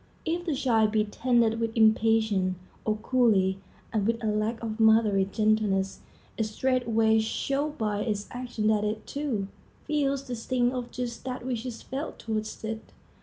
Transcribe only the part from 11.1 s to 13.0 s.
that which is felt towards it.